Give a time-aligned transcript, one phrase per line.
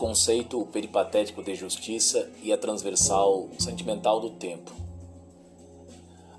[0.00, 4.72] conceito peripatético de justiça e a transversal sentimental do tempo.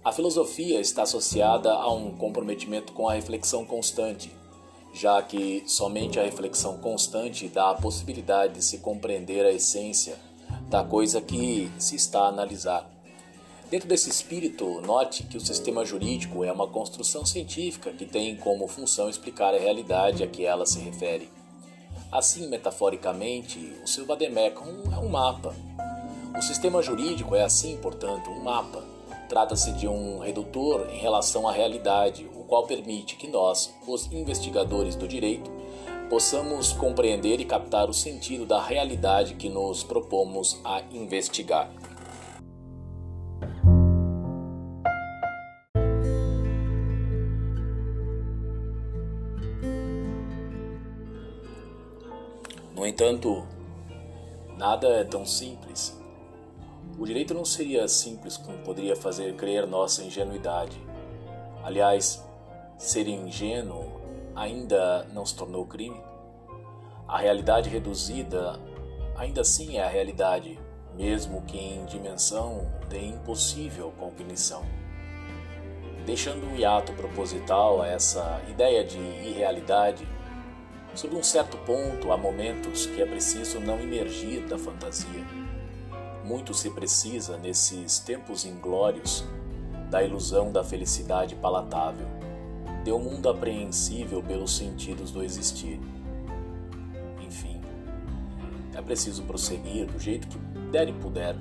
[0.03, 4.31] A filosofia está associada a um comprometimento com a reflexão constante,
[4.95, 10.17] já que somente a reflexão constante dá a possibilidade de se compreender a essência
[10.67, 12.89] da coisa que se está a analisar.
[13.69, 18.67] Dentro desse espírito, note que o sistema jurídico é uma construção científica que tem como
[18.67, 21.40] função explicar a realidade a que ela se refere.
[22.11, 25.55] Assim, metaforicamente, o seu vademecum é um mapa.
[26.37, 28.83] O sistema jurídico é assim, portanto, um mapa.
[29.29, 34.93] Trata-se de um redutor em relação à realidade, o qual permite que nós, os investigadores
[34.97, 35.49] do direito,
[36.09, 41.71] possamos compreender e captar o sentido da realidade que nos propomos a investigar.
[52.81, 53.47] No entanto,
[54.57, 55.95] nada é tão simples.
[56.97, 60.81] O direito não seria simples como poderia fazer crer nossa ingenuidade.
[61.63, 62.27] Aliás,
[62.79, 64.01] ser ingênuo
[64.35, 66.01] ainda não se tornou crime.
[67.07, 68.59] A realidade reduzida
[69.15, 70.59] ainda assim é a realidade,
[70.95, 74.63] mesmo que em dimensão de impossível cognição.
[76.03, 80.03] Deixando um hiato proposital a essa ideia de irrealidade,
[80.93, 85.25] Sob um certo ponto, há momentos que é preciso não emergir da fantasia.
[86.25, 89.23] Muito se precisa, nesses tempos inglórios,
[89.89, 92.07] da ilusão da felicidade palatável,
[92.83, 95.79] de um mundo apreensível pelos sentidos do existir.
[97.21, 97.61] Enfim,
[98.75, 100.37] é preciso prosseguir do jeito que
[100.71, 101.37] der e puder.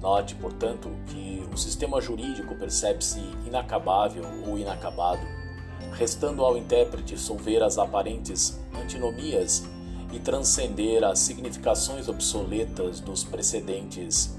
[0.00, 5.43] Note, portanto, que o sistema jurídico percebe-se inacabável ou inacabado
[5.92, 9.64] restando ao intérprete solver as aparentes antinomias
[10.12, 14.36] e transcender as significações obsoletas dos precedentes,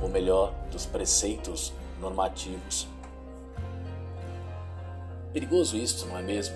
[0.00, 2.86] ou melhor, dos preceitos normativos.
[5.32, 6.54] Perigoso isto, não é mesmo?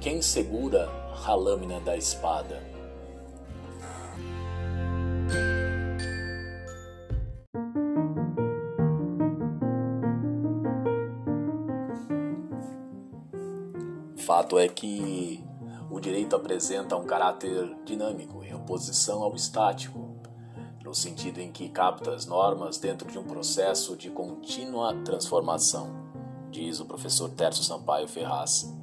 [0.00, 0.90] Quem segura
[1.24, 2.62] a lâmina da espada?
[14.24, 15.44] Fato é que
[15.90, 20.16] o direito apresenta um caráter dinâmico em oposição ao estático,
[20.82, 25.90] no sentido em que capta as normas dentro de um processo de contínua transformação,
[26.50, 28.74] diz o professor Tércio Sampaio Ferraz.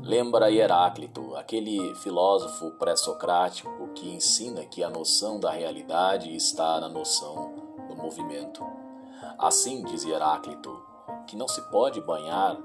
[0.00, 7.52] Lembra Heráclito, aquele filósofo pré-socrático que ensina que a noção da realidade está na noção
[7.88, 8.64] do movimento.
[9.36, 10.89] Assim, diz Heráclito,
[11.26, 12.56] que não se pode banhar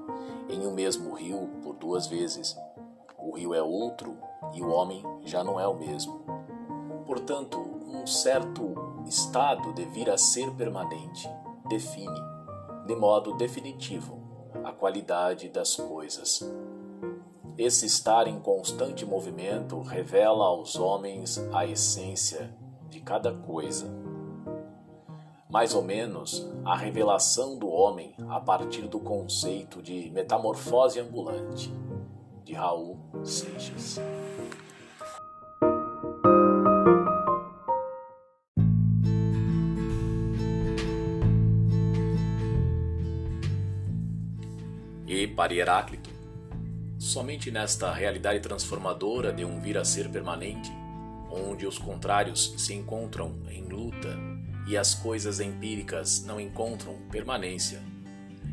[0.49, 2.57] em um mesmo rio por duas vezes.
[3.17, 4.17] O rio é outro
[4.53, 6.23] e o homem já não é o mesmo.
[7.05, 8.75] Portanto, um certo
[9.05, 11.29] estado de vir a ser permanente
[11.67, 12.19] define,
[12.85, 14.19] de modo definitivo,
[14.63, 16.41] a qualidade das coisas.
[17.57, 22.53] Esse estar em constante movimento revela aos homens a essência
[22.89, 23.87] de cada coisa
[25.55, 31.73] mais ou menos a revelação do homem a partir do conceito de metamorfose ambulante,
[32.43, 33.97] de Raul Seixas.
[45.07, 46.09] E para Heráclito,
[46.99, 50.69] somente nesta realidade transformadora de um vir a ser permanente,
[51.31, 54.34] onde os contrários se encontram em luta
[54.67, 57.81] e as coisas empíricas não encontram permanência,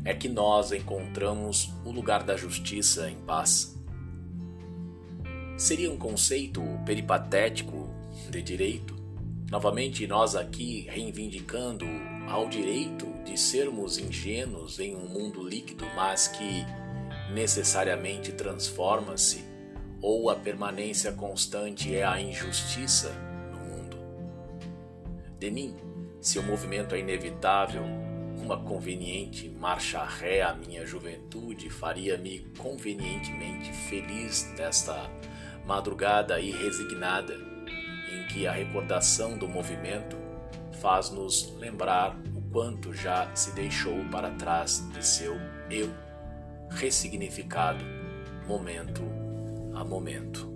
[0.05, 3.77] é que nós encontramos o lugar da justiça em paz.
[5.57, 7.89] Seria um conceito peripatético
[8.29, 8.95] de direito,
[9.49, 11.85] novamente nós aqui reivindicando
[12.27, 16.65] ao direito de sermos ingênuos em um mundo líquido, mas que
[17.33, 19.43] necessariamente transforma-se,
[20.01, 23.09] ou a permanência constante é a injustiça
[23.51, 23.97] no mundo.
[25.39, 25.49] De
[26.23, 27.83] mim, se o movimento é inevitável,
[28.41, 35.09] uma conveniente marcha ré à minha juventude faria-me convenientemente feliz nesta
[35.65, 40.17] madrugada irresignada em que a recordação do movimento
[40.81, 45.35] faz-nos lembrar o quanto já se deixou para trás de seu
[45.69, 45.93] eu
[46.69, 47.83] ressignificado
[48.47, 49.01] momento
[49.75, 50.52] a momento.